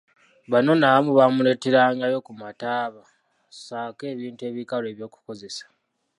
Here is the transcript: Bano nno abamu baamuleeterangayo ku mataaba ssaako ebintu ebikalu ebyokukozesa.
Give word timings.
Bano 0.51 0.71
nno 0.75 0.85
abamu 0.89 1.11
baamuleeterangayo 1.17 2.17
ku 2.25 2.31
mataaba 2.41 3.01
ssaako 3.53 4.03
ebintu 4.13 4.41
ebikalu 4.49 4.85
ebyokukozesa. 4.89 5.65